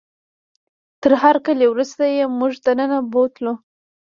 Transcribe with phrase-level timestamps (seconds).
[1.01, 3.53] تر هرکلي وروسته یې موږ دننه بوتلو.